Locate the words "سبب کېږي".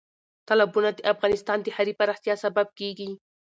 2.43-3.11